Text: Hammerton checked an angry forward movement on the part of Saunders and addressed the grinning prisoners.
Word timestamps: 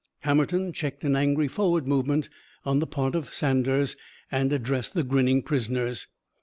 Hammerton 0.21 0.73
checked 0.73 1.03
an 1.03 1.15
angry 1.15 1.47
forward 1.47 1.87
movement 1.87 2.27
on 2.65 2.79
the 2.79 2.87
part 2.87 3.13
of 3.13 3.31
Saunders 3.31 3.95
and 4.31 4.51
addressed 4.51 4.95
the 4.95 5.03
grinning 5.03 5.43
prisoners. 5.43 6.07